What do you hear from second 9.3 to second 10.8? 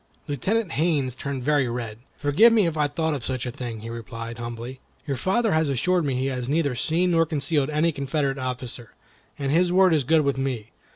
and his word is good with me.